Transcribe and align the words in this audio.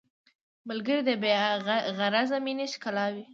ملګری 0.69 1.01
د 1.05 1.11
بې 1.21 1.31
غرضه 1.97 2.37
مینې 2.45 2.65
ښکلا 2.73 3.05
وي 3.13 3.23